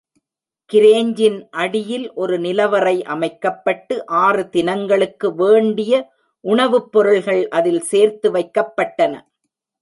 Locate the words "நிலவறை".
2.39-3.03